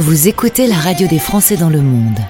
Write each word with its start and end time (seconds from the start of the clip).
Vous 0.00 0.28
écoutez 0.28 0.68
la 0.68 0.76
radio 0.76 1.08
des 1.08 1.18
Français 1.18 1.56
dans 1.56 1.70
le 1.70 1.80
monde. 1.80 2.20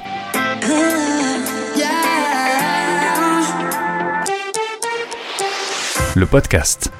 Le 6.16 6.24
podcast. 6.24 6.90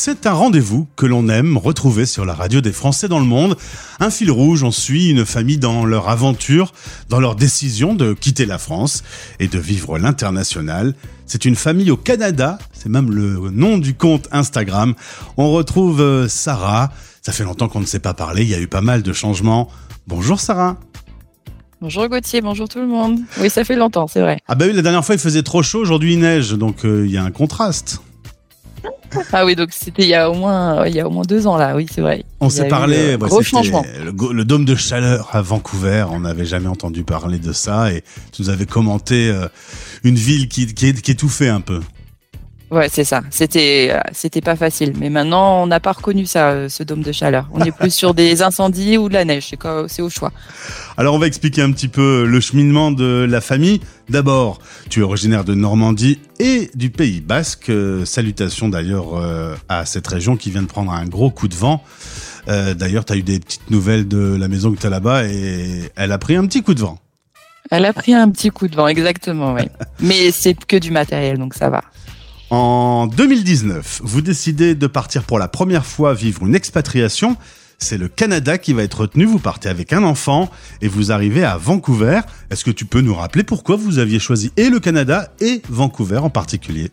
C'est 0.00 0.28
un 0.28 0.32
rendez-vous 0.32 0.86
que 0.94 1.06
l'on 1.06 1.28
aime 1.28 1.56
retrouver 1.56 2.06
sur 2.06 2.24
la 2.24 2.32
radio 2.32 2.60
des 2.60 2.70
Français 2.70 3.08
dans 3.08 3.18
le 3.18 3.24
monde. 3.24 3.56
Un 3.98 4.10
fil 4.10 4.30
rouge, 4.30 4.62
on 4.62 4.70
suit 4.70 5.10
une 5.10 5.26
famille 5.26 5.58
dans 5.58 5.84
leur 5.84 6.08
aventure, 6.08 6.72
dans 7.08 7.18
leur 7.18 7.34
décision 7.34 7.94
de 7.94 8.12
quitter 8.12 8.46
la 8.46 8.58
France 8.58 9.02
et 9.40 9.48
de 9.48 9.58
vivre 9.58 9.98
l'international. 9.98 10.94
C'est 11.26 11.44
une 11.44 11.56
famille 11.56 11.90
au 11.90 11.96
Canada, 11.96 12.60
c'est 12.72 12.88
même 12.88 13.10
le 13.10 13.50
nom 13.50 13.76
du 13.76 13.94
compte 13.94 14.28
Instagram. 14.30 14.94
On 15.36 15.50
retrouve 15.50 16.00
euh, 16.00 16.28
Sarah. 16.28 16.92
Ça 17.20 17.32
fait 17.32 17.42
longtemps 17.42 17.68
qu'on 17.68 17.80
ne 17.80 17.84
s'est 17.84 17.98
pas 17.98 18.14
parlé, 18.14 18.42
il 18.42 18.48
y 18.48 18.54
a 18.54 18.60
eu 18.60 18.68
pas 18.68 18.82
mal 18.82 19.02
de 19.02 19.12
changements. 19.12 19.68
Bonjour 20.06 20.38
Sarah. 20.38 20.78
Bonjour 21.80 22.06
Gauthier, 22.06 22.40
bonjour 22.40 22.68
tout 22.68 22.78
le 22.78 22.86
monde. 22.86 23.18
Oui, 23.40 23.50
ça 23.50 23.64
fait 23.64 23.76
longtemps, 23.76 24.06
c'est 24.06 24.20
vrai. 24.20 24.38
Ah 24.46 24.54
bah 24.54 24.66
oui, 24.68 24.74
la 24.74 24.82
dernière 24.82 25.04
fois 25.04 25.16
il 25.16 25.20
faisait 25.20 25.42
trop 25.42 25.64
chaud, 25.64 25.80
aujourd'hui 25.80 26.12
il 26.12 26.20
neige, 26.20 26.52
donc 26.52 26.84
euh, 26.84 27.04
il 27.04 27.10
y 27.10 27.16
a 27.16 27.24
un 27.24 27.32
contraste. 27.32 28.00
Ah 29.32 29.44
oui, 29.44 29.56
donc 29.56 29.70
c'était 29.72 30.02
il 30.02 30.08
y 30.08 30.14
a 30.14 30.30
au 30.30 30.34
moins 30.34 30.86
il 30.86 30.94
y 30.94 31.00
a 31.00 31.06
au 31.06 31.10
moins 31.10 31.24
deux 31.24 31.46
ans 31.46 31.56
là, 31.56 31.74
oui 31.76 31.86
c'est 31.92 32.00
vrai. 32.00 32.24
On 32.40 32.50
s'est 32.50 32.68
parlé, 32.68 33.16
gros 33.18 33.42
changement. 33.42 33.84
Le 34.04 34.44
dôme 34.44 34.64
de 34.64 34.74
chaleur 34.74 35.28
à 35.32 35.42
Vancouver, 35.42 36.06
on 36.10 36.20
n'avait 36.20 36.44
jamais 36.46 36.68
entendu 36.68 37.04
parler 37.04 37.38
de 37.38 37.52
ça 37.52 37.92
et 37.92 38.02
tu 38.32 38.42
nous 38.42 38.50
avais 38.50 38.66
commenté 38.66 39.28
euh, 39.28 39.48
une 40.04 40.16
ville 40.16 40.48
qui, 40.48 40.72
qui, 40.72 40.92
qui 40.94 41.10
étouffait 41.10 41.48
un 41.48 41.60
peu. 41.60 41.80
Ouais, 42.70 42.88
c'est 42.90 43.04
ça. 43.04 43.22
C'était 43.30 43.88
euh, 43.92 44.00
c'était 44.12 44.42
pas 44.42 44.54
facile, 44.54 44.92
mais 44.98 45.08
maintenant 45.08 45.62
on 45.62 45.66
n'a 45.66 45.80
pas 45.80 45.92
reconnu 45.92 46.26
ça, 46.26 46.50
euh, 46.50 46.68
ce 46.68 46.82
dôme 46.82 47.02
de 47.02 47.12
chaleur. 47.12 47.48
On 47.52 47.60
est 47.60 47.72
plus 47.72 47.90
sur 47.90 48.12
des 48.12 48.42
incendies 48.42 48.98
ou 48.98 49.08
de 49.08 49.14
la 49.14 49.24
neige, 49.24 49.54
c'est 49.88 50.02
au 50.02 50.10
choix. 50.10 50.32
Alors 50.98 51.14
on 51.14 51.18
va 51.18 51.26
expliquer 51.26 51.62
un 51.62 51.72
petit 51.72 51.88
peu 51.88 52.26
le 52.26 52.40
cheminement 52.40 52.90
de 52.90 53.26
la 53.28 53.40
famille. 53.40 53.80
D'abord, 54.10 54.58
tu 54.90 55.00
es 55.00 55.02
originaire 55.02 55.44
de 55.44 55.54
Normandie 55.54 56.18
et 56.40 56.70
du 56.74 56.90
Pays 56.90 57.20
Basque. 57.20 57.70
Euh, 57.70 58.04
salutations 58.04 58.68
d'ailleurs 58.68 59.20
à 59.68 59.86
cette 59.86 60.06
région 60.06 60.36
qui 60.36 60.50
vient 60.50 60.62
de 60.62 60.66
prendre 60.66 60.92
un 60.92 61.06
gros 61.06 61.30
coup 61.30 61.48
de 61.48 61.54
vent. 61.54 61.82
D'ailleurs, 62.46 63.04
tu 63.04 63.12
as 63.12 63.16
eu 63.16 63.22
des 63.22 63.40
petites 63.40 63.70
nouvelles 63.70 64.08
de 64.08 64.36
la 64.38 64.48
maison 64.48 64.72
que 64.72 64.80
tu 64.80 64.86
as 64.86 64.90
là-bas 64.90 65.24
et 65.24 65.90
elle 65.96 66.12
a 66.12 66.18
pris 66.18 66.34
un 66.34 66.46
petit 66.46 66.62
coup 66.62 66.72
de 66.72 66.80
vent. 66.80 66.98
Elle 67.70 67.84
a 67.84 67.92
pris 67.92 68.14
un 68.14 68.30
petit 68.30 68.50
coup 68.50 68.68
de 68.68 68.74
vent, 68.74 68.88
exactement, 68.88 69.54
oui. 69.54 69.68
mais 70.00 70.30
c'est 70.30 70.54
que 70.54 70.76
du 70.76 70.90
matériel, 70.90 71.36
donc 71.36 71.54
ça 71.54 71.68
va. 71.68 71.82
En 72.50 73.06
2019, 73.08 74.00
vous 74.04 74.22
décidez 74.22 74.74
de 74.74 74.86
partir 74.86 75.24
pour 75.24 75.38
la 75.38 75.48
première 75.48 75.84
fois 75.84 76.14
vivre 76.14 76.46
une 76.46 76.54
expatriation. 76.54 77.36
C'est 77.76 77.98
le 77.98 78.08
Canada 78.08 78.56
qui 78.56 78.72
va 78.72 78.82
être 78.84 79.02
retenu. 79.02 79.26
Vous 79.26 79.38
partez 79.38 79.68
avec 79.68 79.92
un 79.92 80.02
enfant 80.02 80.50
et 80.80 80.88
vous 80.88 81.12
arrivez 81.12 81.44
à 81.44 81.58
Vancouver. 81.58 82.20
Est-ce 82.50 82.64
que 82.64 82.70
tu 82.70 82.86
peux 82.86 83.02
nous 83.02 83.14
rappeler 83.14 83.44
pourquoi 83.44 83.76
vous 83.76 83.98
aviez 83.98 84.18
choisi 84.18 84.50
et 84.56 84.70
le 84.70 84.80
Canada 84.80 85.30
et 85.40 85.60
Vancouver 85.68 86.18
en 86.18 86.30
particulier? 86.30 86.90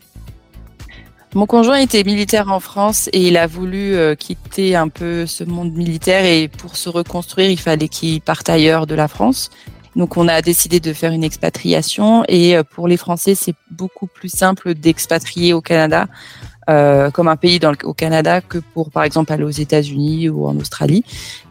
Mon 1.36 1.46
conjoint 1.46 1.78
était 1.78 2.04
militaire 2.04 2.52
en 2.52 2.60
France 2.60 3.10
et 3.14 3.28
il 3.28 3.38
a 3.38 3.48
voulu 3.48 3.96
euh, 3.96 4.16
quitter 4.16 4.76
un 4.76 4.90
peu 4.90 5.26
ce 5.26 5.46
monde 5.46 5.74
militaire 5.74 6.26
et 6.26 6.50
pour 6.50 6.76
se 6.76 6.90
reconstruire, 6.90 7.50
il 7.50 7.60
fallait 7.60 7.90
qu'il 7.90 8.22
parte 8.22 8.50
ailleurs 8.50 8.88
de 8.88 8.96
la 8.96 9.08
France. 9.08 9.50
Donc 9.96 10.18
on 10.18 10.28
a 10.28 10.42
décidé 10.42 10.80
de 10.80 10.94
faire 10.94 11.12
une 11.12 11.24
expatriation 11.24 12.24
et 12.28 12.58
euh, 12.58 12.64
pour 12.64 12.88
les 12.88 12.98
Français, 12.98 13.36
c'est 13.36 13.56
beaucoup 13.72 14.08
plus 14.08 14.30
simple 14.30 14.74
d'expatrier 14.74 15.54
au 15.54 15.62
Canada 15.62 16.08
euh, 16.70 17.12
comme 17.12 17.28
un 17.28 17.36
pays 17.36 17.60
dans 17.60 17.72
le, 17.72 17.78
au 17.84 17.94
Canada 17.94 18.42
que 18.42 18.58
pour 18.58 18.90
par 18.90 19.04
exemple 19.04 19.32
aller 19.32 19.44
aux 19.44 19.50
États-Unis 19.50 20.30
ou 20.30 20.48
en 20.48 20.58
Australie. 20.58 21.04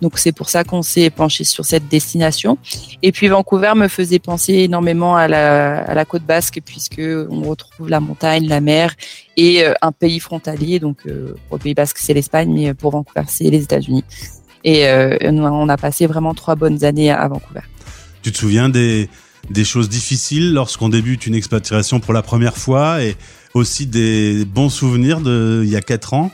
Donc 0.02 0.18
c'est 0.18 0.32
pour 0.32 0.48
ça 0.48 0.64
qu'on 0.64 0.82
s'est 0.82 1.10
penché 1.10 1.44
sur 1.44 1.64
cette 1.64 1.88
destination. 1.88 2.58
Et 3.02 3.12
puis 3.12 3.28
Vancouver 3.28 3.72
me 3.76 3.88
faisait 3.88 4.18
penser 4.18 4.54
énormément 4.54 5.16
à 5.16 5.28
la, 5.28 5.78
à 5.78 5.94
la 5.94 6.04
côte 6.04 6.24
basque 6.24 6.60
puisque 6.64 7.00
on 7.00 7.42
retrouve 7.42 7.88
la 7.88 8.00
montagne, 8.00 8.48
la 8.48 8.60
mer 8.60 8.94
et 9.36 9.64
euh, 9.64 9.72
un 9.82 9.92
pays 9.92 10.20
frontalier. 10.20 10.80
Donc 10.80 11.06
euh, 11.06 11.34
Pays 11.62 11.74
Basque 11.74 11.98
c'est 11.98 12.14
l'Espagne, 12.14 12.52
mais 12.52 12.74
pour 12.74 12.90
Vancouver 12.90 13.22
c'est 13.28 13.44
les 13.44 13.62
États-Unis. 13.62 14.04
Et 14.64 14.88
euh, 14.88 15.16
on 15.30 15.68
a 15.68 15.76
passé 15.76 16.06
vraiment 16.06 16.34
trois 16.34 16.56
bonnes 16.56 16.84
années 16.84 17.10
à 17.10 17.28
Vancouver. 17.28 17.60
Tu 18.24 18.32
te 18.32 18.38
souviens 18.38 18.70
des, 18.70 19.10
choses 19.64 19.90
difficiles 19.90 20.54
lorsqu'on 20.54 20.88
débute 20.88 21.26
une 21.26 21.34
expatriation 21.34 22.00
pour 22.00 22.14
la 22.14 22.22
première 22.22 22.56
fois 22.56 23.02
et 23.02 23.16
aussi 23.52 23.86
des 23.86 24.46
bons 24.46 24.70
souvenirs 24.70 25.20
de 25.20 25.60
il 25.62 25.70
y 25.70 25.76
a 25.76 25.82
quatre 25.82 26.14
ans? 26.14 26.30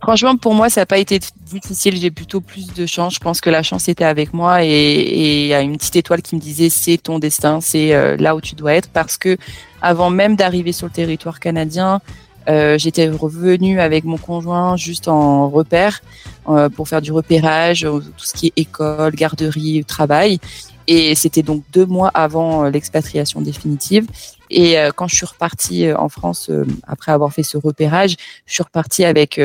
Franchement, 0.00 0.36
pour 0.36 0.54
moi, 0.54 0.70
ça 0.70 0.82
n'a 0.82 0.86
pas 0.86 0.98
été 0.98 1.18
difficile. 1.50 1.96
J'ai 1.96 2.12
plutôt 2.12 2.40
plus 2.40 2.72
de 2.72 2.86
chance. 2.86 3.14
Je 3.14 3.18
pense 3.18 3.40
que 3.40 3.50
la 3.50 3.64
chance 3.64 3.88
était 3.88 4.04
avec 4.04 4.32
moi 4.32 4.62
et 4.62 4.68
et 4.68 5.42
il 5.42 5.48
y 5.48 5.54
a 5.54 5.60
une 5.60 5.76
petite 5.76 5.96
étoile 5.96 6.22
qui 6.22 6.36
me 6.36 6.40
disait 6.40 6.70
c'est 6.70 6.98
ton 6.98 7.18
destin, 7.18 7.60
c'est 7.60 7.92
euh, 7.92 8.16
là 8.16 8.36
où 8.36 8.40
tu 8.40 8.54
dois 8.54 8.74
être. 8.74 8.90
Parce 8.90 9.16
que 9.16 9.36
avant 9.82 10.10
même 10.10 10.36
d'arriver 10.36 10.70
sur 10.70 10.86
le 10.86 10.92
territoire 10.92 11.40
canadien, 11.40 12.00
euh, 12.48 12.78
j'étais 12.78 13.08
revenue 13.08 13.80
avec 13.80 14.04
mon 14.04 14.18
conjoint 14.18 14.76
juste 14.76 15.08
en 15.08 15.48
repère 15.48 16.00
euh, 16.48 16.68
pour 16.68 16.88
faire 16.88 17.00
du 17.00 17.10
repérage, 17.10 17.84
euh, 17.84 18.00
tout 18.00 18.24
ce 18.24 18.34
qui 18.34 18.48
est 18.48 18.52
école, 18.56 19.14
garderie, 19.14 19.84
travail. 19.84 20.38
Et 20.86 21.14
c'était 21.14 21.42
donc 21.42 21.64
deux 21.72 21.86
mois 21.86 22.10
avant 22.12 22.64
euh, 22.64 22.70
l'expatriation 22.70 23.40
définitive. 23.40 24.06
Et 24.50 24.76
quand 24.94 25.08
je 25.08 25.16
suis 25.16 25.26
repartie 25.26 25.92
en 25.94 26.08
France 26.08 26.48
après 26.86 27.10
avoir 27.10 27.32
fait 27.32 27.42
ce 27.42 27.56
repérage, 27.56 28.14
je 28.46 28.52
suis 28.52 28.62
repartie 28.62 29.04
avec 29.04 29.40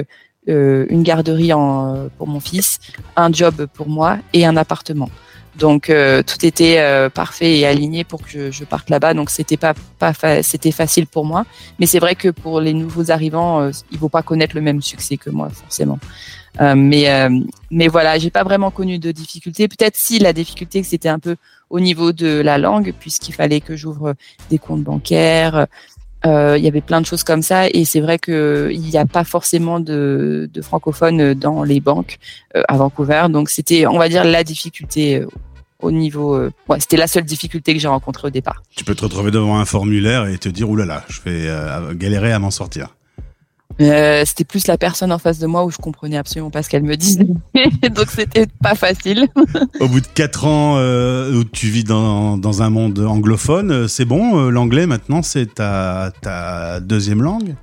une 0.46 1.04
garderie 1.04 1.52
en, 1.52 2.10
pour 2.18 2.28
mon 2.28 2.40
fils, 2.40 2.80
un 3.16 3.32
job 3.32 3.66
pour 3.74 3.90
moi 3.90 4.20
et 4.34 4.46
un 4.46 4.56
appartement. 4.56 5.10
Donc 5.56 5.90
euh, 5.90 6.22
tout 6.24 6.46
était 6.46 6.80
euh, 6.80 7.10
parfait 7.10 7.58
et 7.60 7.66
aligné 7.66 8.04
pour 8.04 8.22
que 8.22 8.30
je, 8.30 8.52
je 8.52 8.64
parte 8.64 8.90
là-bas. 8.90 9.14
Donc 9.14 9.30
c'était 9.30 9.58
pas 9.58 9.74
pas 9.98 10.14
fa- 10.14 10.44
c'était 10.44 10.72
facile 10.72 11.08
pour 11.08 11.26
moi. 11.26 11.46
Mais 11.80 11.86
c'est 11.86 12.00
vrai 12.00 12.16
que 12.16 12.30
pour 12.30 12.62
les 12.62 12.74
nouveaux 12.74 13.12
arrivants, 13.12 13.62
euh, 13.62 13.72
ils 13.92 14.00
vont 14.00 14.10
pas 14.10 14.22
connaître 14.24 14.56
le 14.56 14.62
même 14.62 14.82
succès 14.82 15.18
que 15.18 15.30
moi 15.30 15.50
forcément. 15.50 16.00
Euh, 16.62 16.76
mais 16.76 17.10
euh, 17.10 17.30
mais 17.72 17.88
voilà, 17.88 18.18
j'ai 18.18 18.32
pas 18.32 18.44
vraiment 18.44 18.72
connu 18.72 19.00
de 19.00 19.12
difficultés. 19.12 19.68
Peut-être 19.68 19.96
si 19.96 20.20
la 20.20 20.34
difficulté 20.34 20.84
c'était 20.84 21.10
un 21.10 21.20
peu 21.20 21.36
au 21.70 21.80
niveau 21.80 22.12
de 22.12 22.42
la 22.42 22.58
langue 22.58 22.94
puisqu'il 23.00 23.34
fallait 23.34 23.62
que 23.62 23.76
j'ouvre 23.76 24.16
des 24.50 24.58
comptes 24.58 24.84
bancaires. 24.84 25.68
Euh, 26.26 26.58
il 26.58 26.64
y 26.64 26.68
avait 26.68 26.82
plein 26.82 27.00
de 27.00 27.06
choses 27.06 27.24
comme 27.24 27.42
ça 27.42 27.70
et 27.70 27.86
c'est 27.86 28.02
vrai 28.02 28.20
que 28.20 28.70
il 28.74 28.82
n'y 28.82 28.98
a 28.98 29.06
pas 29.06 29.24
forcément 29.24 29.80
de, 29.80 30.50
de 30.54 30.62
francophones 30.62 31.34
dans 31.34 31.64
les 31.64 31.80
banques 31.80 32.20
euh, 32.58 32.64
à 32.68 32.76
Vancouver 32.76 33.28
donc 33.30 33.50
c'était 33.50 33.88
on 33.88 33.98
va 33.98 34.10
dire 34.10 34.26
la 34.26 34.44
difficulté 34.44 35.20
euh, 35.20 35.28
au 35.82 35.92
niveau 35.92 36.36
euh, 36.36 36.52
ouais 36.68 36.80
c'était 36.80 36.98
la 36.98 37.08
seule 37.08 37.24
difficulté 37.24 37.74
que 37.74 37.80
j'ai 37.80 37.88
rencontrée 37.88 38.28
au 38.28 38.32
départ 38.32 38.62
Tu 38.76 38.84
peux 38.84 38.96
te 38.96 39.04
retrouver 39.04 39.32
devant 39.32 39.60
un 39.60 39.66
formulaire 39.66 40.28
et 40.28 40.38
te 40.38 40.50
dire 40.50 40.70
oulala, 40.70 41.06
je 41.08 41.22
vais 41.22 41.48
euh, 41.48 41.94
galérer 41.94 42.34
à 42.34 42.40
m'en 42.40 42.52
sortir. 42.52 42.90
Euh, 43.82 44.24
c'était 44.26 44.44
plus 44.44 44.68
la 44.68 44.78
personne 44.78 45.12
en 45.12 45.20
face 45.20 45.40
de 45.40 45.48
moi 45.48 45.64
où 45.64 45.72
je 45.72 45.78
comprenais 45.78 46.18
absolument 46.18 46.50
pas 46.50 46.64
ce 46.64 46.70
qu'elle 46.70 46.84
me 46.84 46.96
disait. 46.96 47.28
Donc 47.96 48.08
c'était 48.10 48.48
pas 48.62 48.76
facile. 48.76 49.28
Au 49.80 49.88
bout 49.88 50.02
de 50.02 50.08
quatre 50.08 50.46
ans 50.46 50.76
euh, 50.78 51.34
où 51.34 51.44
tu 51.44 51.68
vis 51.68 51.84
dans, 51.84 52.38
dans 52.38 52.62
un 52.62 52.70
monde 52.70 53.00
anglophone, 53.00 53.72
euh, 53.72 53.88
c'est 53.88 54.06
bon, 54.06 54.50
l'anglais 54.50 54.86
maintenant 54.86 55.22
c'est 55.22 55.56
ta, 55.56 56.12
ta 56.22 56.80
deuxième 56.80 57.22
langue? 57.22 57.56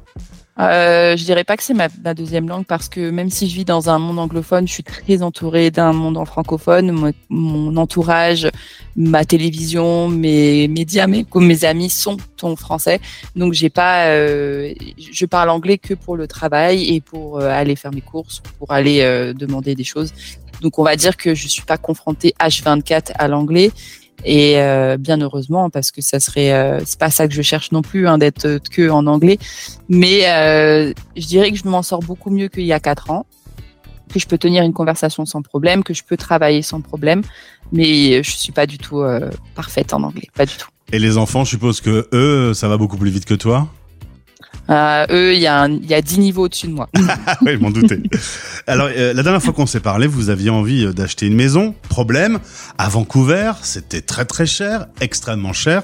Euh, 0.58 1.16
je 1.18 1.24
dirais 1.24 1.44
pas 1.44 1.56
que 1.56 1.62
c'est 1.62 1.74
ma, 1.74 1.88
deuxième 2.14 2.48
langue 2.48 2.64
parce 2.64 2.88
que 2.88 3.10
même 3.10 3.28
si 3.28 3.48
je 3.48 3.54
vis 3.54 3.66
dans 3.66 3.90
un 3.90 3.98
monde 3.98 4.18
anglophone, 4.18 4.66
je 4.66 4.72
suis 4.72 4.82
très 4.82 5.22
entourée 5.22 5.70
d'un 5.70 5.92
monde 5.92 6.16
en 6.16 6.24
francophone. 6.24 7.12
Mon, 7.28 7.76
entourage, 7.76 8.48
ma 8.96 9.24
télévision, 9.24 10.08
mes 10.08 10.66
médias, 10.68 11.06
mes 11.06 11.64
amis 11.64 11.90
sont 11.90 12.16
en 12.42 12.56
français. 12.56 13.00
Donc 13.34 13.52
j'ai 13.52 13.68
pas, 13.68 14.06
euh, 14.06 14.72
je 14.98 15.26
parle 15.26 15.50
anglais 15.50 15.76
que 15.76 15.92
pour 15.92 16.16
le 16.16 16.26
travail 16.26 16.94
et 16.94 17.00
pour 17.00 17.38
euh, 17.38 17.50
aller 17.50 17.76
faire 17.76 17.92
mes 17.92 18.00
courses, 18.00 18.42
pour 18.58 18.72
aller 18.72 19.00
euh, 19.02 19.34
demander 19.34 19.74
des 19.74 19.84
choses. 19.84 20.14
Donc 20.62 20.78
on 20.78 20.84
va 20.84 20.96
dire 20.96 21.18
que 21.18 21.34
je 21.34 21.48
suis 21.48 21.64
pas 21.64 21.76
confrontée 21.76 22.34
H24 22.40 23.12
à 23.18 23.28
l'anglais. 23.28 23.72
Et 24.28 24.58
euh, 24.58 24.96
bien 24.98 25.20
heureusement 25.20 25.70
parce 25.70 25.92
que 25.92 26.02
ça 26.02 26.18
serait 26.18 26.52
euh, 26.52 26.80
c'est 26.84 26.98
pas 26.98 27.10
ça 27.10 27.28
que 27.28 27.34
je 27.34 27.42
cherche 27.42 27.70
non 27.70 27.80
plus 27.80 28.08
hein, 28.08 28.18
d'être 28.18 28.44
euh, 28.44 28.58
que 28.58 28.90
en 28.90 29.06
anglais. 29.06 29.38
Mais 29.88 30.22
je 31.16 31.26
dirais 31.26 31.52
que 31.52 31.56
je 31.56 31.68
m'en 31.68 31.82
sors 31.82 32.00
beaucoup 32.00 32.30
mieux 32.30 32.48
qu'il 32.48 32.64
y 32.64 32.72
a 32.72 32.80
quatre 32.80 33.10
ans, 33.10 33.24
que 34.12 34.18
je 34.18 34.26
peux 34.26 34.36
tenir 34.36 34.64
une 34.64 34.72
conversation 34.72 35.24
sans 35.26 35.42
problème, 35.42 35.84
que 35.84 35.94
je 35.94 36.02
peux 36.02 36.16
travailler 36.16 36.62
sans 36.62 36.80
problème, 36.80 37.22
mais 37.70 38.20
je 38.24 38.30
suis 38.32 38.52
pas 38.52 38.66
du 38.66 38.78
tout 38.78 39.04
parfaite 39.54 39.94
en 39.94 40.02
anglais, 40.02 40.28
pas 40.34 40.44
du 40.44 40.56
tout. 40.56 40.68
Et 40.92 40.98
les 40.98 41.18
enfants, 41.18 41.44
je 41.44 41.50
suppose 41.50 41.80
que 41.80 42.08
eux, 42.12 42.52
ça 42.52 42.66
va 42.66 42.76
beaucoup 42.76 42.96
plus 42.96 43.10
vite 43.10 43.26
que 43.26 43.34
toi? 43.34 43.68
Euh, 44.68 45.06
eux, 45.10 45.34
il 45.34 45.40
y, 45.40 45.46
a 45.46 45.62
un- 45.62 45.80
y 45.82 45.94
a 45.94 46.02
dix 46.02 46.18
niveaux 46.18 46.44
au-dessus 46.44 46.66
de 46.66 46.72
moi. 46.72 46.88
Ah 47.26 47.36
oui, 47.42 47.52
je 47.54 47.58
m'en 47.58 47.70
doutais. 47.70 48.00
Alors, 48.66 48.88
euh, 48.90 49.12
la 49.12 49.22
dernière 49.22 49.42
fois 49.42 49.52
qu'on 49.52 49.66
s'est 49.66 49.80
parlé, 49.80 50.06
vous 50.06 50.28
aviez 50.30 50.50
envie 50.50 50.84
euh, 50.84 50.92
d'acheter 50.92 51.26
une 51.26 51.34
maison. 51.36 51.74
Problème, 51.88 52.40
à 52.78 52.88
Vancouver, 52.88 53.52
c'était 53.62 54.00
très 54.00 54.24
très 54.24 54.46
cher, 54.46 54.86
extrêmement 55.00 55.52
cher. 55.52 55.82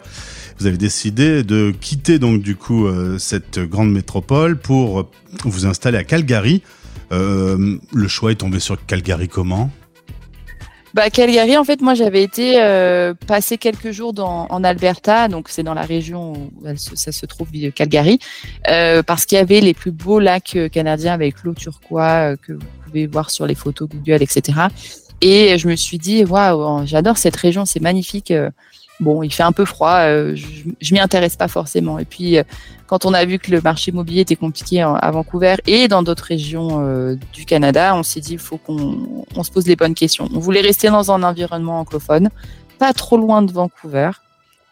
Vous 0.58 0.66
avez 0.66 0.76
décidé 0.76 1.42
de 1.44 1.72
quitter 1.80 2.18
donc 2.18 2.42
du 2.42 2.56
coup 2.56 2.86
euh, 2.86 3.18
cette 3.18 3.58
grande 3.58 3.90
métropole 3.92 4.58
pour 4.58 5.00
euh, 5.00 5.08
vous 5.44 5.66
installer 5.66 5.98
à 5.98 6.04
Calgary. 6.04 6.62
Euh, 7.12 7.76
le 7.92 8.08
choix 8.08 8.32
est 8.32 8.36
tombé 8.36 8.58
sur 8.60 8.84
Calgary 8.86 9.28
comment? 9.28 9.70
Bah, 10.94 11.08
Calgary, 11.08 11.56
en 11.56 11.64
fait, 11.64 11.80
moi, 11.80 11.94
j'avais 11.94 12.22
été 12.22 12.60
euh, 12.60 13.14
passer 13.26 13.56
quelques 13.56 13.92
jours 13.92 14.12
dans, 14.12 14.46
en 14.50 14.62
Alberta, 14.62 15.28
donc 15.28 15.48
c'est 15.48 15.62
dans 15.62 15.74
la 15.74 15.82
région 15.82 16.32
où 16.32 16.52
ça 16.76 17.12
se 17.12 17.26
trouve, 17.26 17.48
Calgary, 17.74 18.18
euh, 18.68 19.02
parce 19.02 19.24
qu'il 19.24 19.38
y 19.38 19.40
avait 19.40 19.60
les 19.60 19.74
plus 19.74 19.90
beaux 19.90 20.20
lacs 20.20 20.56
euh, 20.56 20.68
canadiens 20.68 21.14
avec 21.14 21.42
l'eau 21.44 21.54
turquoise 21.54 22.34
euh, 22.34 22.36
que 22.36 22.52
vous 22.52 22.66
pouvez 22.84 23.06
voir 23.06 23.30
sur 23.30 23.46
les 23.46 23.54
photos 23.54 23.88
Google, 23.88 24.22
etc. 24.22 24.58
Et 25.22 25.56
je 25.56 25.68
me 25.68 25.76
suis 25.76 25.98
dit, 25.98 26.24
waouh, 26.24 26.84
j'adore 26.84 27.16
cette 27.16 27.36
région, 27.36 27.64
c'est 27.64 27.80
magnifique. 27.80 28.32
Bon, 29.02 29.22
il 29.22 29.32
fait 29.32 29.42
un 29.42 29.52
peu 29.52 29.64
froid, 29.64 30.00
je, 30.06 30.46
je 30.80 30.94
m'y 30.94 31.00
intéresse 31.00 31.36
pas 31.36 31.48
forcément. 31.48 31.98
Et 31.98 32.04
puis, 32.04 32.38
quand 32.92 33.06
on 33.06 33.14
a 33.14 33.24
vu 33.24 33.38
que 33.38 33.50
le 33.50 33.62
marché 33.62 33.90
immobilier 33.90 34.20
était 34.20 34.36
compliqué 34.36 34.82
à 34.82 35.10
Vancouver 35.10 35.54
et 35.66 35.88
dans 35.88 36.02
d'autres 36.02 36.24
régions 36.24 36.86
euh, 36.86 37.16
du 37.32 37.46
Canada, 37.46 37.94
on 37.96 38.02
s'est 38.02 38.20
dit 38.20 38.34
il 38.34 38.38
faut 38.38 38.58
qu'on 38.58 39.16
se 39.42 39.50
pose 39.50 39.66
les 39.66 39.76
bonnes 39.76 39.94
questions. 39.94 40.28
On 40.34 40.38
voulait 40.38 40.60
rester 40.60 40.90
dans 40.90 41.10
un 41.10 41.22
environnement 41.22 41.80
anglophone, 41.80 42.28
pas 42.78 42.92
trop 42.92 43.16
loin 43.16 43.40
de 43.40 43.50
Vancouver, 43.50 44.10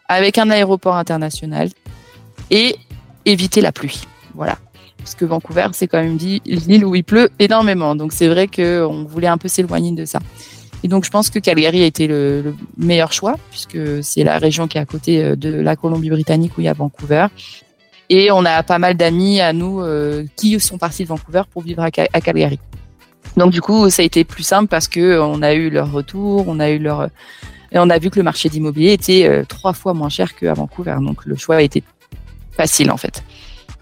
avec 0.07 0.37
un 0.37 0.51
aéroport 0.51 0.97
international 0.97 1.71
et 2.51 2.77
éviter 3.25 3.63
la 3.63 3.73
pluie. 3.73 4.03
Voilà. 4.35 4.59
Parce 4.99 5.15
que 5.15 5.25
Vancouver, 5.25 5.69
c'est 5.73 5.87
quand 5.87 6.03
même 6.03 6.19
l'île 6.19 6.85
où 6.85 6.95
il 6.95 7.05
pleut 7.05 7.31
énormément. 7.39 7.97
Donc 7.97 8.13
c'est 8.13 8.29
vrai 8.29 8.49
qu'on 8.49 9.05
voulait 9.05 9.29
un 9.29 9.39
peu 9.39 9.49
s'éloigner 9.49 9.93
de 9.93 10.05
ça. 10.05 10.19
Et 10.83 10.89
donc 10.89 11.05
je 11.05 11.11
pense 11.11 11.31
que 11.31 11.39
Calgary 11.39 11.83
a 11.83 11.87
été 11.87 12.07
le, 12.07 12.43
le 12.43 12.55
meilleur 12.77 13.13
choix, 13.13 13.37
puisque 13.51 13.79
c'est 14.03 14.25
la 14.25 14.39
région 14.39 14.67
qui 14.67 14.79
est 14.79 14.81
à 14.81 14.87
côté 14.87 15.23
euh, 15.23 15.37
de 15.37 15.51
la 15.51 15.77
Colombie-Britannique 15.77 16.57
où 16.57 16.61
il 16.61 16.65
y 16.65 16.69
a 16.69 16.73
Vancouver. 16.73 17.27
Et 18.09 18.33
on 18.33 18.45
a 18.45 18.63
pas 18.65 18.79
mal 18.79 18.97
d'amis 18.97 19.41
à 19.41 19.53
nous 19.53 19.81
euh, 19.81 20.25
qui 20.37 20.59
sont 20.59 20.79
partis 20.79 21.05
de 21.05 21.09
Vancouver 21.09 21.43
pour 21.51 21.63
vivre 21.63 21.83
à, 21.83 21.91
Calgary. 21.91 22.59
Donc 23.37 23.53
du 23.53 23.61
coup, 23.61 23.89
ça 23.89 24.03
a 24.03 24.05
été 24.05 24.25
plus 24.25 24.43
simple 24.43 24.67
parce 24.67 24.89
que 24.89 25.21
on 25.21 25.43
a 25.43 25.55
eu 25.55 25.71
leur 25.71 25.93
retour, 25.93 26.47
on 26.49 26.59
a 26.59 26.71
eu 26.71 26.79
leur 26.79 27.09
et 27.73 27.79
on 27.79 27.89
a 27.89 27.99
vu 27.99 28.11
que 28.11 28.17
le 28.17 28.25
marché 28.25 28.49
d'immobilier 28.49 28.93
était 28.93 29.29
euh, 29.29 29.45
trois 29.47 29.73
fois 29.73 29.95
moins 29.95 30.09
cher 30.09 30.35
qu'à 30.35 30.55
Vancouver. 30.55 30.97
Donc 31.01 31.25
le 31.25 31.37
choix 31.37 31.57
a 31.57 31.63
été 31.63 31.85
facile 32.51 32.91
en 32.91 32.97
fait. 32.97 33.23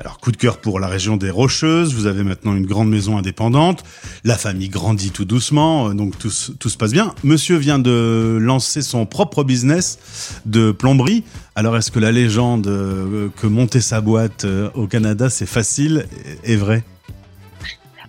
Alors, 0.00 0.18
coup 0.18 0.30
de 0.30 0.36
cœur 0.36 0.58
pour 0.58 0.78
la 0.78 0.86
région 0.86 1.16
des 1.16 1.30
Rocheuses. 1.30 1.92
Vous 1.92 2.06
avez 2.06 2.22
maintenant 2.22 2.54
une 2.54 2.66
grande 2.66 2.88
maison 2.88 3.18
indépendante. 3.18 3.82
La 4.22 4.36
famille 4.36 4.68
grandit 4.68 5.10
tout 5.10 5.24
doucement, 5.24 5.88
euh, 5.88 5.94
donc 5.94 6.16
tout, 6.16 6.30
se 6.30 6.76
passe 6.76 6.92
bien. 6.92 7.16
Monsieur 7.24 7.56
vient 7.56 7.80
de 7.80 8.38
lancer 8.40 8.80
son 8.82 9.06
propre 9.06 9.42
business 9.42 10.40
de 10.46 10.70
plomberie. 10.70 11.24
Alors, 11.56 11.76
est-ce 11.76 11.90
que 11.90 11.98
la 11.98 12.12
légende 12.12 12.68
euh, 12.68 13.28
que 13.40 13.48
monter 13.48 13.80
sa 13.80 14.00
boîte 14.00 14.44
euh, 14.44 14.70
au 14.74 14.86
Canada, 14.86 15.30
c'est 15.30 15.46
facile 15.46 16.06
est 16.44 16.56
vrai? 16.56 16.84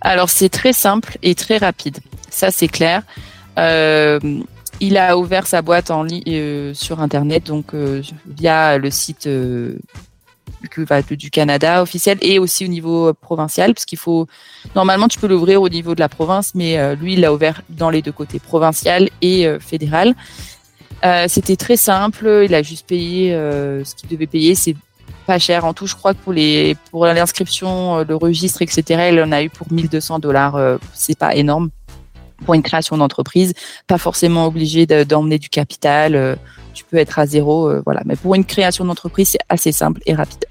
Alors, 0.01 0.29
c'est 0.29 0.49
très 0.49 0.73
simple 0.73 1.17
et 1.23 1.33
très 1.33 1.57
rapide. 1.57 1.97
Ça, 2.29 2.51
c'est 2.51 2.67
clair. 2.67 3.01
Il 4.81 4.95
a 4.95 5.17
ouvert 5.17 5.47
sa 5.47 5.61
boîte 5.61 5.91
en 5.91 6.03
ligne 6.03 6.73
sur 6.73 7.01
Internet, 7.01 7.47
donc 7.47 7.73
via 8.25 8.77
le 8.77 8.91
site 8.91 9.27
que, 10.69 11.13
du 11.13 11.29
Canada 11.29 11.81
officiel 11.81 12.17
et 12.21 12.39
aussi 12.39 12.65
au 12.65 12.67
niveau 12.67 13.09
euh, 13.09 13.13
provincial, 13.13 13.73
parce 13.73 13.85
qu'il 13.85 13.97
faut 13.97 14.27
normalement 14.75 15.07
tu 15.07 15.19
peux 15.19 15.27
l'ouvrir 15.27 15.61
au 15.61 15.69
niveau 15.69 15.95
de 15.95 15.99
la 15.99 16.09
province, 16.09 16.53
mais 16.55 16.77
euh, 16.77 16.95
lui 16.95 17.13
il 17.13 17.21
l'a 17.21 17.33
ouvert 17.33 17.61
dans 17.69 17.89
les 17.89 18.01
deux 18.01 18.11
côtés, 18.11 18.39
provincial 18.39 19.09
et 19.21 19.47
euh, 19.47 19.59
fédéral. 19.59 20.15
C'était 21.27 21.55
très 21.55 21.77
simple, 21.77 22.43
il 22.43 22.53
a 22.53 22.61
juste 22.61 22.85
payé 22.85 23.31
ce 23.31 23.95
qu'il 23.95 24.09
devait 24.09 24.27
payer, 24.27 24.53
c'est 24.53 24.75
pas 25.25 25.39
cher 25.39 25.63
en 25.63 25.73
tout. 25.73 25.87
Je 25.87 25.95
crois 25.95 26.13
que 26.13 26.19
pour 26.19 26.33
les 26.33 26.75
pour 26.91 27.05
l'inscription, 27.05 28.03
le 28.03 28.15
registre, 28.17 28.61
etc., 28.61 29.07
il 29.09 29.21
en 29.21 29.31
a 29.31 29.41
eu 29.41 29.49
pour 29.49 29.71
1200 29.71 30.19
dollars. 30.19 30.59
c'est 30.93 31.17
pas 31.17 31.33
énorme 31.35 31.69
pour 32.45 32.53
une 32.53 32.63
création 32.63 32.97
d'entreprise. 32.97 33.53
Pas 33.87 33.97
forcément 33.97 34.47
obligé 34.47 34.85
d'emmener 34.85 35.39
du 35.39 35.49
capital 35.49 36.37
tu 36.79 36.85
peux 36.85 36.97
être 36.97 37.19
à 37.19 37.25
zéro, 37.25 37.67
euh, 37.67 37.81
voilà. 37.85 38.01
Mais 38.05 38.15
pour 38.15 38.35
une 38.35 38.45
création 38.45 38.85
d'entreprise, 38.85 39.29
c'est 39.29 39.39
assez 39.49 39.71
simple 39.71 40.01
et 40.05 40.13
rapide. 40.13 40.45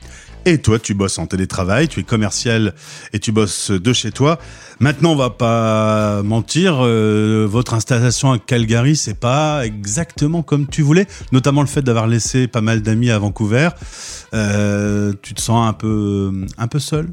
Et 0.44 0.58
toi, 0.58 0.78
tu 0.78 0.94
bosses 0.94 1.18
en 1.18 1.26
télétravail, 1.26 1.88
tu 1.88 2.00
es 2.00 2.02
commercial 2.02 2.74
et 3.12 3.18
tu 3.18 3.32
bosses 3.32 3.70
de 3.70 3.92
chez 3.92 4.12
toi. 4.12 4.38
Maintenant, 4.78 5.12
on 5.12 5.16
va 5.16 5.30
pas 5.30 6.22
mentir, 6.22 6.78
euh, 6.80 7.46
votre 7.48 7.74
installation 7.74 8.32
à 8.32 8.38
Calgary, 8.38 8.96
c'est 8.96 9.18
pas 9.18 9.66
exactement 9.66 10.42
comme 10.42 10.66
tu 10.66 10.82
voulais, 10.82 11.06
notamment 11.32 11.62
le 11.62 11.66
fait 11.66 11.82
d'avoir 11.82 12.06
laissé 12.06 12.46
pas 12.46 12.60
mal 12.60 12.82
d'amis 12.82 13.10
à 13.10 13.18
Vancouver. 13.18 13.70
Euh, 14.32 15.12
tu 15.22 15.34
te 15.34 15.40
sens 15.40 15.68
un 15.68 15.72
peu, 15.72 16.32
un 16.56 16.68
peu 16.68 16.78
seul? 16.78 17.08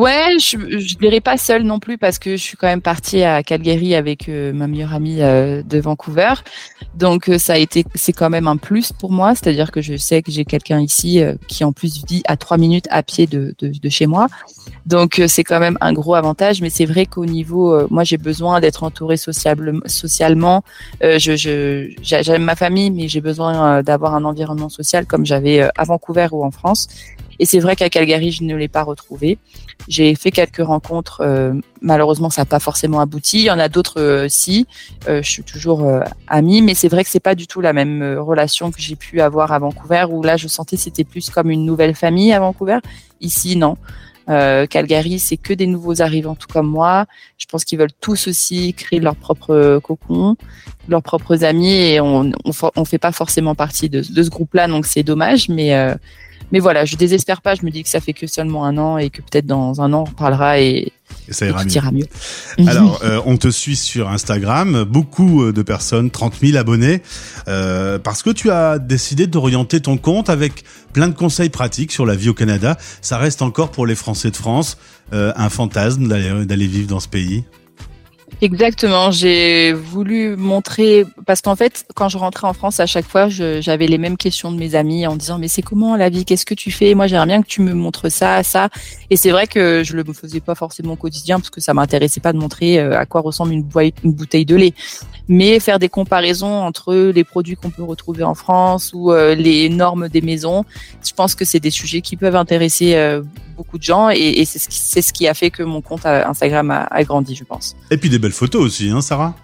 Ouais, 0.00 0.38
je 0.38 0.56
ne 0.56 0.98
dirais 0.98 1.20
pas 1.20 1.36
seule 1.36 1.62
non 1.62 1.78
plus 1.78 1.98
parce 1.98 2.18
que 2.18 2.30
je 2.30 2.42
suis 2.42 2.56
quand 2.56 2.68
même 2.68 2.80
partie 2.80 3.22
à 3.22 3.42
Calgary 3.42 3.94
avec 3.94 4.30
euh, 4.30 4.50
ma 4.50 4.66
meilleure 4.66 4.94
amie 4.94 5.20
euh, 5.20 5.62
de 5.62 5.78
Vancouver. 5.78 6.32
Donc 6.94 7.28
euh, 7.28 7.36
ça 7.36 7.52
a 7.52 7.56
été, 7.58 7.84
c'est 7.94 8.14
quand 8.14 8.30
même 8.30 8.46
un 8.46 8.56
plus 8.56 8.92
pour 8.92 9.12
moi, 9.12 9.34
c'est-à-dire 9.34 9.70
que 9.70 9.82
je 9.82 9.96
sais 9.96 10.22
que 10.22 10.32
j'ai 10.32 10.46
quelqu'un 10.46 10.80
ici 10.80 11.20
qui 11.48 11.64
en 11.64 11.72
plus 11.72 12.02
vit 12.08 12.22
à 12.26 12.38
trois 12.38 12.56
minutes 12.56 12.86
à 12.88 13.02
pied 13.02 13.26
de, 13.26 13.54
de, 13.58 13.68
de 13.68 13.88
chez 13.90 14.06
moi. 14.06 14.28
Donc 14.86 15.20
c'est 15.28 15.44
quand 15.44 15.60
même 15.60 15.76
un 15.82 15.92
gros 15.92 16.14
avantage. 16.14 16.62
Mais 16.62 16.70
c'est 16.70 16.86
vrai 16.86 17.04
qu'au 17.04 17.26
niveau, 17.26 17.86
moi 17.90 18.02
j'ai 18.02 18.16
besoin 18.16 18.60
d'être 18.60 18.84
entourée 18.84 19.18
sociable, 19.18 19.82
socialement. 19.84 20.64
je, 21.02 21.36
je 21.36 21.90
j'aime 22.00 22.44
ma 22.44 22.56
famille, 22.56 22.90
mais 22.90 23.06
j'ai 23.08 23.20
besoin 23.20 23.82
d'avoir 23.82 24.14
un 24.14 24.24
environnement 24.24 24.70
social 24.70 25.04
comme 25.04 25.26
j'avais 25.26 25.60
à 25.60 25.84
Vancouver 25.84 26.28
ou 26.32 26.42
en 26.42 26.50
France. 26.50 26.88
Et 27.40 27.46
c'est 27.46 27.58
vrai 27.58 27.74
qu'à 27.74 27.88
Calgary, 27.88 28.32
je 28.32 28.44
ne 28.44 28.54
l'ai 28.54 28.68
pas 28.68 28.82
retrouvé. 28.82 29.38
J'ai 29.88 30.14
fait 30.14 30.30
quelques 30.30 30.62
rencontres. 30.62 31.22
Euh, 31.22 31.54
malheureusement, 31.80 32.28
ça 32.28 32.42
n'a 32.42 32.46
pas 32.46 32.60
forcément 32.60 33.00
abouti. 33.00 33.38
Il 33.38 33.44
y 33.44 33.50
en 33.50 33.58
a 33.58 33.70
d'autres, 33.70 33.98
euh. 33.98 34.28
Euh, 35.08 35.22
je 35.22 35.30
suis 35.30 35.42
toujours 35.42 35.90
amie, 36.28 36.60
mais 36.60 36.74
c'est 36.74 36.88
vrai 36.88 37.02
que 37.02 37.08
c'est 37.08 37.18
pas 37.18 37.34
du 37.34 37.46
tout 37.46 37.62
la 37.62 37.72
même 37.72 38.18
relation 38.18 38.70
que 38.70 38.78
j'ai 38.78 38.94
pu 38.94 39.22
avoir 39.22 39.52
à 39.52 39.58
Vancouver, 39.58 40.04
où 40.10 40.22
là, 40.22 40.36
je 40.36 40.48
sentais 40.48 40.76
c'était 40.76 41.02
plus 41.02 41.30
comme 41.30 41.50
une 41.50 41.64
nouvelle 41.64 41.94
famille 41.94 42.30
à 42.34 42.40
Vancouver. 42.40 42.78
Ici, 43.22 43.56
non. 43.56 43.78
Calgary, 44.26 45.18
c'est 45.18 45.38
que 45.38 45.54
des 45.54 45.66
nouveaux 45.66 46.02
arrivants, 46.02 46.36
tout 46.36 46.46
comme 46.46 46.68
moi. 46.68 47.06
Je 47.38 47.46
pense 47.46 47.64
qu'ils 47.64 47.78
veulent 47.78 47.88
tous 48.00 48.28
aussi 48.28 48.74
créer 48.74 49.00
leur 49.00 49.16
propre 49.16 49.80
cocon, 49.82 50.36
leurs 50.88 51.02
propres 51.02 51.42
amis, 51.42 51.72
et 51.72 52.00
on 52.00 52.30
on, 52.44 52.84
fait 52.84 52.98
pas 52.98 53.12
forcément 53.12 53.54
partie 53.54 53.88
de, 53.88 54.02
de 54.08 54.22
ce 54.22 54.30
groupe-là, 54.30 54.68
donc 54.68 54.84
c'est 54.86 55.02
dommage. 55.02 55.48
Mais 55.48 55.74
mais 56.52 56.58
voilà, 56.58 56.84
je 56.84 56.96
désespère 56.96 57.42
pas. 57.42 57.54
Je 57.54 57.64
me 57.64 57.70
dis 57.70 57.82
que 57.82 57.88
ça 57.88 58.00
fait 58.00 58.12
que 58.12 58.26
seulement 58.26 58.64
un 58.64 58.78
an 58.78 58.98
et 58.98 59.10
que 59.10 59.22
peut-être 59.22 59.46
dans 59.46 59.80
un 59.80 59.92
an 59.92 60.04
on 60.08 60.12
parlera 60.12 60.60
et, 60.60 60.92
ça 61.30 61.46
ira, 61.46 61.92
mieux. 61.92 62.06
Alors, 62.66 63.00
euh, 63.04 63.20
on 63.24 63.36
te 63.36 63.48
suit 63.48 63.76
sur 63.76 64.08
Instagram, 64.08 64.84
beaucoup 64.84 65.44
euh, 65.44 65.52
de 65.52 65.62
personnes, 65.62 66.10
30 66.10 66.34
000 66.40 66.56
abonnés, 66.56 67.02
euh, 67.48 67.98
parce 67.98 68.22
que 68.22 68.30
tu 68.30 68.50
as 68.50 68.78
décidé 68.78 69.26
d'orienter 69.26 69.80
ton 69.80 69.96
compte 69.96 70.30
avec 70.30 70.64
plein 70.92 71.08
de 71.08 71.14
conseils 71.14 71.50
pratiques 71.50 71.92
sur 71.92 72.06
la 72.06 72.16
vie 72.16 72.28
au 72.28 72.34
Canada. 72.34 72.76
Ça 73.00 73.18
reste 73.18 73.42
encore 73.42 73.70
pour 73.70 73.86
les 73.86 73.94
Français 73.94 74.30
de 74.30 74.36
France 74.36 74.76
un 75.12 75.48
fantasme 75.48 76.06
d'aller 76.06 76.66
vivre 76.68 76.88
dans 76.88 77.00
ce 77.00 77.08
pays? 77.08 77.44
Exactement, 78.42 79.10
j'ai 79.10 79.74
voulu 79.74 80.34
montrer 80.34 81.04
parce 81.26 81.42
qu'en 81.42 81.56
fait, 81.56 81.84
quand 81.94 82.08
je 82.08 82.16
rentrais 82.16 82.46
en 82.46 82.54
France, 82.54 82.80
à 82.80 82.86
chaque 82.86 83.04
fois, 83.04 83.28
j'avais 83.28 83.86
les 83.86 83.98
mêmes 83.98 84.16
questions 84.16 84.50
de 84.50 84.56
mes 84.56 84.74
amis 84.74 85.06
en 85.06 85.14
disant 85.14 85.38
mais 85.38 85.48
c'est 85.48 85.60
comment 85.60 85.94
la 85.94 86.08
vie, 86.08 86.24
qu'est-ce 86.24 86.46
que 86.46 86.54
tu 86.54 86.70
fais? 86.70 86.94
Moi, 86.94 87.06
j'aimerais 87.06 87.26
bien 87.26 87.42
que 87.42 87.46
tu 87.46 87.60
me 87.60 87.74
montres 87.74 88.10
ça, 88.10 88.42
ça. 88.42 88.70
Et 89.10 89.18
c'est 89.18 89.30
vrai 89.30 89.46
que 89.46 89.82
je 89.84 89.94
le 89.94 90.04
faisais 90.14 90.40
pas 90.40 90.54
forcément 90.54 90.94
au 90.94 90.96
quotidien 90.96 91.38
parce 91.38 91.50
que 91.50 91.60
ça 91.60 91.74
m'intéressait 91.74 92.20
pas 92.20 92.32
de 92.32 92.38
montrer 92.38 92.80
euh, 92.80 92.98
à 92.98 93.04
quoi 93.04 93.20
ressemble 93.20 93.52
une, 93.52 93.62
bouteille 94.04 94.46
de 94.46 94.56
lait, 94.56 94.72
mais 95.28 95.60
faire 95.60 95.78
des 95.78 95.90
comparaisons 95.90 96.62
entre 96.62 96.94
les 96.94 97.24
produits 97.24 97.56
qu'on 97.56 97.70
peut 97.70 97.82
retrouver 97.82 98.24
en 98.24 98.34
France 98.34 98.92
ou 98.94 99.12
euh, 99.12 99.34
les 99.34 99.68
normes 99.68 100.08
des 100.08 100.22
maisons. 100.22 100.64
Je 101.06 101.12
pense 101.12 101.34
que 101.34 101.44
c'est 101.44 101.60
des 101.60 101.70
sujets 101.70 102.00
qui 102.00 102.16
peuvent 102.16 102.36
intéresser 102.36 102.94
euh, 102.94 103.20
beaucoup 103.60 103.76
de 103.76 103.82
gens 103.82 104.08
et, 104.08 104.42
c'est 104.46 104.58
ce, 104.58 104.68
qui, 104.68 104.78
ce 104.78 105.12
qui 105.12 105.28
a 105.28 105.34
fait 105.34 105.50
que 105.50 105.62
mon 105.62 105.82
compte 105.82 106.06
Instagram 106.06 106.70
a, 106.70 106.84
a 106.90 107.04
grandi, 107.04 107.34
je 107.34 107.44
pense. 107.44 107.76
Et 107.90 107.98
puis 107.98 108.08
des 108.08 108.18
belles 108.18 108.32
photos 108.32 108.62
aussi, 108.64 108.88
hein, 108.88 109.02
Sarah? 109.02 109.34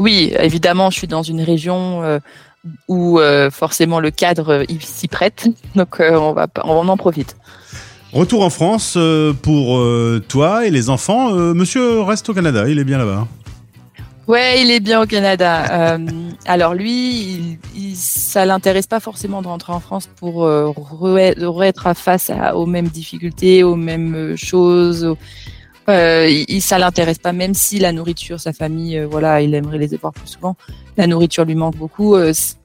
Oui, 0.00 0.32
évidemment, 0.38 0.90
je 0.90 0.98
suis 0.98 1.06
dans 1.06 1.22
une 1.22 1.40
région 1.40 2.02
euh, 2.02 2.18
où 2.88 3.20
euh, 3.20 3.48
forcément 3.50 4.00
le 4.00 4.10
cadre 4.10 4.62
euh, 4.62 4.64
s'y 4.80 5.06
prête, 5.06 5.46
donc 5.76 6.00
on, 6.00 6.32
va, 6.32 6.48
on 6.64 6.88
en 6.88 6.96
profite. 6.96 7.36
Retour 8.12 8.42
en 8.42 8.50
France 8.50 8.96
pour 9.42 9.82
toi 10.28 10.66
et 10.66 10.70
les 10.70 10.88
enfants. 10.88 11.30
monsieur 11.54 12.00
reste 12.00 12.28
au 12.30 12.34
Canada, 12.34 12.66
il 12.66 12.78
est 12.78 12.84
bien 12.84 12.96
là-bas. 12.96 13.28
Ouais, 14.28 14.60
il 14.60 14.70
est 14.70 14.80
bien 14.80 15.00
au 15.00 15.06
Canada. 15.06 15.94
Euh, 15.94 16.06
alors 16.44 16.74
lui, 16.74 17.58
il, 17.74 17.96
ça 17.96 18.44
l'intéresse 18.44 18.86
pas 18.86 19.00
forcément 19.00 19.40
de 19.40 19.48
rentrer 19.48 19.72
en 19.72 19.80
France 19.80 20.06
pour 20.16 20.44
euh, 20.44 20.72
être 21.62 21.94
face 21.94 22.30
aux 22.54 22.66
mêmes 22.66 22.88
difficultés, 22.88 23.62
aux 23.62 23.74
mêmes 23.74 24.14
euh, 24.14 24.36
choses. 24.36 25.16
Euh, 25.88 26.28
il, 26.46 26.60
ça 26.60 26.78
l'intéresse 26.78 27.16
pas, 27.16 27.32
même 27.32 27.54
si 27.54 27.78
la 27.78 27.92
nourriture, 27.92 28.38
sa 28.38 28.52
famille, 28.52 28.98
euh, 28.98 29.06
voilà, 29.06 29.40
il 29.40 29.54
aimerait 29.54 29.78
les 29.78 29.96
voir 29.96 30.12
plus 30.12 30.28
souvent. 30.28 30.56
La 30.98 31.06
nourriture 31.06 31.46
lui 31.46 31.54
manque 31.54 31.76
beaucoup. 31.76 32.14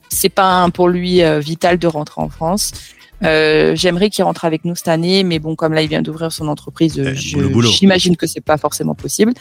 c'est 0.10 0.30
pas 0.30 0.68
pour 0.74 0.90
lui 0.90 1.22
vital 1.40 1.78
de 1.78 1.88
rentrer 1.88 2.22
en 2.22 2.30
France. 2.30 2.74
J'aimerais 3.22 4.10
qu'il 4.10 4.26
rentre 4.26 4.44
avec 4.44 4.66
nous 4.66 4.76
cette 4.76 4.90
année, 4.90 5.24
mais 5.24 5.40
bon, 5.40 5.56
comme 5.56 5.74
là 5.74 5.82
il 5.82 5.88
vient 5.88 6.02
d'ouvrir 6.02 6.32
son 6.32 6.50
entreprise, 6.50 7.00
eh, 7.00 7.16
j'imagine 7.16 8.18
que 8.18 8.28
c'est 8.28 8.42
pas 8.42 8.58
forcément 8.58 8.96
possible. 8.96 9.34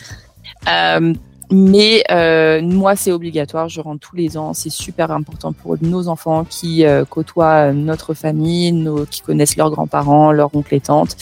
Euh, 0.68 1.14
mais 1.50 2.04
euh, 2.10 2.62
moi, 2.62 2.96
c'est 2.96 3.12
obligatoire. 3.12 3.68
Je 3.68 3.80
rentre 3.80 4.08
tous 4.08 4.16
les 4.16 4.36
ans. 4.36 4.54
C'est 4.54 4.70
super 4.70 5.10
important 5.10 5.52
pour 5.52 5.76
nos 5.82 6.08
enfants 6.08 6.44
qui 6.44 6.84
euh, 6.84 7.04
côtoient 7.04 7.72
notre 7.72 8.14
famille, 8.14 8.72
nos, 8.72 9.04
qui 9.06 9.20
connaissent 9.20 9.56
leurs 9.56 9.70
grands-parents, 9.70 10.32
leurs 10.32 10.54
oncles 10.54 10.74
et 10.74 10.80
tantes, 10.80 11.16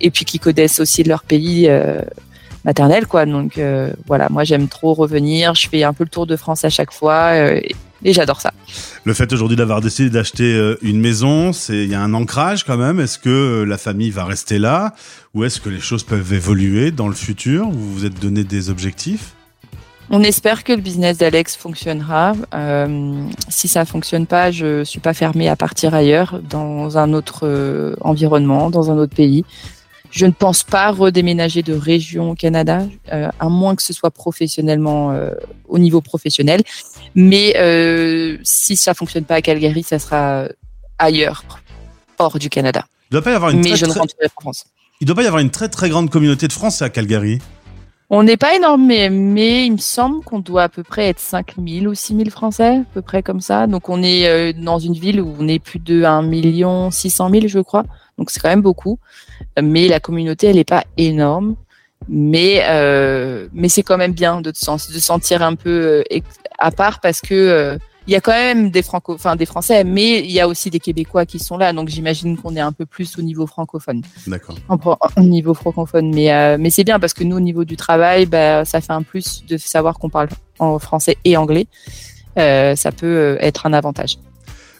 et 0.00 0.10
puis 0.10 0.24
qui 0.24 0.38
connaissent 0.38 0.80
aussi 0.80 1.02
leur 1.02 1.22
pays 1.22 1.68
euh, 1.68 2.00
maternel, 2.64 3.06
quoi. 3.06 3.26
Donc 3.26 3.58
euh, 3.58 3.92
voilà, 4.06 4.28
moi 4.30 4.44
j'aime 4.44 4.68
trop 4.68 4.94
revenir. 4.94 5.54
Je 5.54 5.68
fais 5.68 5.84
un 5.84 5.92
peu 5.92 6.04
le 6.04 6.10
tour 6.10 6.26
de 6.26 6.36
France 6.36 6.64
à 6.64 6.70
chaque 6.70 6.92
fois. 6.92 7.32
Euh, 7.34 7.60
et 8.06 8.12
j'adore 8.12 8.40
ça. 8.40 8.52
Le 9.04 9.14
fait 9.14 9.32
aujourd'hui 9.32 9.56
d'avoir 9.56 9.80
décidé 9.80 10.10
d'acheter 10.10 10.54
euh, 10.54 10.76
une 10.82 11.00
maison, 11.00 11.52
c'est 11.54 11.84
il 11.84 11.90
y 11.90 11.94
a 11.94 12.02
un 12.02 12.12
ancrage 12.12 12.64
quand 12.64 12.76
même. 12.76 13.00
Est-ce 13.00 13.18
que 13.18 13.30
euh, 13.30 13.64
la 13.64 13.78
famille 13.78 14.10
va 14.10 14.24
rester 14.24 14.58
là? 14.58 14.94
Ou 15.34 15.44
est-ce 15.44 15.60
que 15.60 15.70
les 15.70 15.80
choses 15.80 16.02
peuvent 16.02 16.32
évoluer 16.32 16.90
dans 16.90 17.08
le 17.08 17.14
futur? 17.14 17.68
Vous 17.70 17.92
vous 17.94 18.04
êtes 18.04 18.20
donné 18.20 18.44
des 18.44 18.68
objectifs? 18.68 19.34
On 20.10 20.22
espère 20.22 20.64
que 20.64 20.72
le 20.72 20.80
business 20.80 21.18
d'Alex 21.18 21.56
fonctionnera. 21.56 22.34
Euh, 22.54 23.24
si 23.48 23.68
ça 23.68 23.84
fonctionne 23.84 24.26
pas, 24.26 24.50
je 24.50 24.84
suis 24.84 25.00
pas 25.00 25.14
fermée 25.14 25.48
à 25.48 25.56
partir 25.56 25.94
ailleurs, 25.94 26.40
dans 26.48 26.98
un 26.98 27.12
autre 27.14 27.46
euh, 27.46 27.96
environnement, 28.00 28.70
dans 28.70 28.90
un 28.90 28.98
autre 28.98 29.14
pays. 29.14 29.44
Je 30.10 30.26
ne 30.26 30.30
pense 30.30 30.62
pas 30.62 30.90
redéménager 30.92 31.62
de 31.62 31.72
région 31.74 32.30
au 32.32 32.34
Canada, 32.34 32.86
euh, 33.12 33.28
à 33.40 33.48
moins 33.48 33.74
que 33.74 33.82
ce 33.82 33.92
soit 33.92 34.12
professionnellement 34.12 35.18
au 35.68 35.78
niveau 35.80 36.00
professionnel. 36.00 36.62
Mais 37.16 37.54
si 38.44 38.76
ça 38.76 38.94
fonctionne 38.94 39.24
pas 39.24 39.36
à 39.36 39.42
Calgary, 39.42 39.82
ça 39.82 39.98
sera 39.98 40.44
ailleurs, 40.98 41.42
hors 42.18 42.38
du 42.38 42.48
Canada. 42.48 42.84
Il 43.10 43.14
doit 43.14 43.22
pas 43.22 43.32
y 43.32 43.34
avoir 43.34 43.50
une 43.50 43.58
Mais 43.60 43.70
très, 43.70 43.76
je 43.76 43.86
ne 43.86 43.90
très- 43.90 44.00
rentrerai 44.00 44.26
pas 44.28 44.32
en 44.36 44.40
France. 44.42 44.66
il 45.00 45.06
doit 45.06 45.16
pas 45.16 45.24
y 45.24 45.26
avoir 45.26 45.40
une 45.40 45.50
très 45.50 45.68
très 45.68 45.88
grande 45.88 46.10
communauté 46.10 46.46
de 46.46 46.52
Français 46.52 46.84
à 46.84 46.90
Calgary. 46.90 47.40
On 48.16 48.22
n'est 48.22 48.36
pas 48.36 48.54
énorme, 48.54 48.86
mais, 48.86 49.66
il 49.66 49.72
me 49.72 49.76
semble 49.76 50.22
qu'on 50.22 50.38
doit 50.38 50.62
à 50.62 50.68
peu 50.68 50.84
près 50.84 51.08
être 51.08 51.18
5000 51.18 51.88
ou 51.88 51.94
6000 51.96 52.30
Français, 52.30 52.76
à 52.76 52.84
peu 52.94 53.02
près 53.02 53.24
comme 53.24 53.40
ça. 53.40 53.66
Donc 53.66 53.88
on 53.88 54.04
est 54.04 54.28
euh, 54.28 54.52
dans 54.56 54.78
une 54.78 54.92
ville 54.92 55.20
où 55.20 55.34
on 55.40 55.48
est 55.48 55.58
plus 55.58 55.80
de 55.80 56.04
1 56.04 56.22
million 56.22 56.92
600 56.92 57.30
000, 57.30 57.48
je 57.48 57.58
crois. 57.58 57.82
Donc 58.16 58.30
c'est 58.30 58.38
quand 58.38 58.50
même 58.50 58.62
beaucoup. 58.62 59.00
Mais 59.60 59.88
la 59.88 59.98
communauté, 59.98 60.46
elle 60.46 60.54
n'est 60.54 60.62
pas 60.62 60.84
énorme. 60.96 61.56
Mais, 62.08 62.62
euh, 62.68 63.48
mais 63.52 63.68
c'est 63.68 63.82
quand 63.82 63.98
même 63.98 64.12
bien 64.12 64.40
de 64.42 64.52
te 64.52 64.58
sentir 64.58 65.42
un 65.42 65.56
peu 65.56 66.04
euh, 66.12 66.18
à 66.60 66.70
part 66.70 67.00
parce 67.00 67.20
que 67.20 67.34
euh, 67.34 67.78
il 68.06 68.12
y 68.12 68.16
a 68.16 68.20
quand 68.20 68.32
même 68.32 68.70
des 68.70 68.82
franco, 68.82 69.14
enfin 69.14 69.34
des 69.34 69.46
Français, 69.46 69.82
mais 69.82 70.20
il 70.20 70.30
y 70.30 70.40
a 70.40 70.46
aussi 70.46 70.68
des 70.68 70.80
Québécois 70.80 71.24
qui 71.24 71.38
sont 71.38 71.56
là. 71.56 71.72
Donc 71.72 71.88
j'imagine 71.88 72.36
qu'on 72.36 72.54
est 72.54 72.60
un 72.60 72.72
peu 72.72 72.84
plus 72.84 73.18
au 73.18 73.22
niveau 73.22 73.46
francophone 73.46 74.02
D'accord. 74.26 74.58
au 75.16 75.20
niveau 75.22 75.54
francophone. 75.54 76.14
Mais, 76.14 76.32
euh, 76.32 76.56
mais 76.58 76.70
c'est 76.70 76.84
bien 76.84 77.00
parce 77.00 77.14
que 77.14 77.24
nous, 77.24 77.36
au 77.36 77.40
niveau 77.40 77.64
du 77.64 77.76
travail, 77.76 78.26
bah, 78.26 78.64
ça 78.64 78.80
fait 78.80 78.92
un 78.92 79.02
plus 79.02 79.44
de 79.46 79.56
savoir 79.56 79.98
qu'on 79.98 80.10
parle 80.10 80.28
en 80.58 80.78
français 80.78 81.16
et 81.24 81.36
anglais. 81.36 81.66
Euh, 82.38 82.76
ça 82.76 82.92
peut 82.92 83.06
euh, 83.06 83.36
être 83.40 83.64
un 83.64 83.72
avantage. 83.72 84.18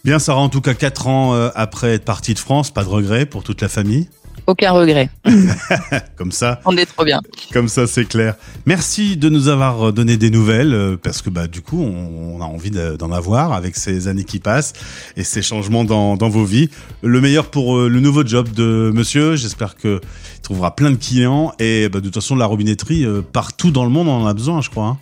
Bien, 0.04 0.18
Sarah, 0.18 0.42
en 0.42 0.50
tout 0.50 0.60
cas, 0.60 0.74
quatre 0.74 1.06
ans 1.06 1.32
après 1.54 1.94
être 1.94 2.04
partie 2.04 2.34
de 2.34 2.38
France, 2.38 2.70
pas 2.70 2.84
de 2.84 2.90
regret 2.90 3.24
pour 3.24 3.42
toute 3.42 3.62
la 3.62 3.68
famille? 3.68 4.10
Aucun 4.46 4.72
regret. 4.72 5.08
Comme 6.16 6.32
ça, 6.32 6.60
On 6.66 6.76
est 6.76 6.86
trop 6.86 7.04
bien. 7.04 7.20
Comme 7.52 7.68
ça, 7.68 7.86
c'est 7.86 8.04
clair. 8.04 8.34
Merci 8.66 9.16
de 9.16 9.28
nous 9.28 9.48
avoir 9.48 9.92
donné 9.92 10.16
des 10.16 10.30
nouvelles, 10.30 10.74
euh, 10.74 10.96
parce 11.02 11.22
que 11.22 11.30
bah 11.30 11.46
du 11.46 11.60
coup, 11.62 11.82
on, 11.82 12.36
on 12.36 12.40
a 12.42 12.44
envie 12.44 12.70
de- 12.70 12.96
d'en 12.96 13.10
avoir 13.10 13.52
avec 13.52 13.74
ces 13.76 14.06
années 14.08 14.24
qui 14.24 14.38
passent 14.40 14.74
et 15.16 15.24
ces 15.24 15.40
changements 15.42 15.84
dans, 15.84 16.16
dans 16.16 16.28
vos 16.28 16.44
vies. 16.44 16.68
Le 17.02 17.20
meilleur 17.20 17.46
pour 17.50 17.76
euh, 17.78 17.88
le 17.88 18.00
nouveau 18.00 18.24
job 18.26 18.50
de 18.52 18.90
Monsieur. 18.94 19.36
J'espère 19.36 19.76
que 19.76 20.00
il 20.36 20.40
trouvera 20.42 20.74
plein 20.76 20.90
de 20.90 20.96
clients 20.96 21.52
et 21.58 21.88
bah, 21.88 22.00
de 22.00 22.04
toute 22.06 22.14
façon, 22.16 22.36
la 22.36 22.46
robinetterie 22.46 23.06
euh, 23.06 23.22
partout 23.22 23.70
dans 23.70 23.84
le 23.84 23.90
monde, 23.90 24.08
on 24.08 24.22
en 24.22 24.26
a 24.26 24.34
besoin, 24.34 24.60
je 24.60 24.68
crois. 24.68 24.86
hein. 24.86 24.98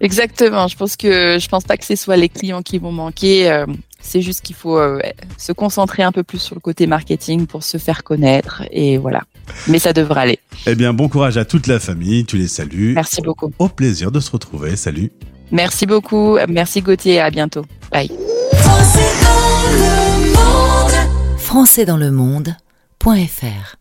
Exactement. 0.00 0.68
Je 0.68 0.76
pense 0.76 0.96
que 0.96 1.38
je 1.40 1.48
pense 1.48 1.64
pas 1.64 1.78
que 1.78 1.84
ce 1.86 1.96
soit 1.96 2.16
les 2.18 2.28
clients 2.28 2.60
qui 2.60 2.78
vont 2.78 2.92
manquer. 2.92 3.50
euh, 3.50 3.64
c'est 4.06 4.22
juste 4.22 4.42
qu'il 4.42 4.56
faut 4.56 4.78
euh, 4.78 5.00
se 5.36 5.52
concentrer 5.52 6.02
un 6.02 6.12
peu 6.12 6.22
plus 6.22 6.38
sur 6.38 6.54
le 6.54 6.60
côté 6.60 6.86
marketing 6.86 7.46
pour 7.46 7.62
se 7.62 7.76
faire 7.78 8.04
connaître 8.04 8.62
et 8.70 8.98
voilà. 8.98 9.22
Mais 9.68 9.78
ça 9.78 9.92
devrait 9.92 10.20
aller. 10.20 10.38
Eh 10.66 10.74
bien, 10.74 10.92
bon 10.92 11.08
courage 11.08 11.36
à 11.36 11.44
toute 11.44 11.66
la 11.66 11.78
famille. 11.78 12.24
Tu 12.24 12.36
les 12.36 12.48
salues. 12.48 12.94
Merci 12.94 13.20
beaucoup. 13.22 13.52
Au 13.58 13.68
plaisir 13.68 14.10
de 14.10 14.20
se 14.20 14.30
retrouver. 14.30 14.76
Salut. 14.76 15.12
Merci 15.50 15.86
beaucoup. 15.86 16.38
Merci 16.48 16.82
Gauthier. 16.82 17.20
À 17.20 17.30
bientôt. 17.30 17.64
Bye. 17.92 18.10
Français 21.38 21.84
dans 21.84 21.96
le 21.96 22.10
monde.fr 22.10 23.76